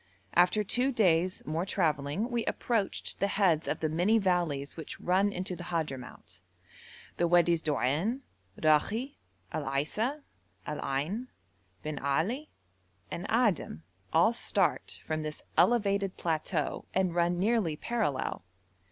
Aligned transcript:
After 0.33 0.63
two 0.63 0.91
days 0.91 1.45
more 1.45 1.63
travelling 1.63 2.31
we 2.31 2.43
approached 2.47 3.19
the 3.19 3.27
heads 3.27 3.67
of 3.67 3.81
the 3.81 3.87
many 3.87 4.17
valleys 4.17 4.75
which 4.75 4.99
run 4.99 5.31
into 5.31 5.55
the 5.55 5.65
Hadhramout; 5.65 6.41
the 7.17 7.27
Wadis 7.27 7.61
Doan, 7.61 8.21
Rakhi, 8.59 9.17
Al 9.51 9.65
Aisa, 9.67 10.23
Al 10.65 10.81
Ain, 10.83 11.27
Bin 11.83 11.99
Ali, 11.99 12.49
and 13.11 13.27
Adim 13.29 13.83
all 14.11 14.33
start 14.33 15.01
from 15.05 15.21
this 15.21 15.43
elevated 15.55 16.17
plateau 16.17 16.85
and 16.95 17.13
run 17.13 17.37
nearly 17.37 17.75
parallel. 17.75 18.43